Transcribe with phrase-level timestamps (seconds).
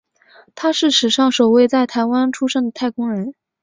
[0.55, 3.35] 他是史上首位在台湾出生的太空人。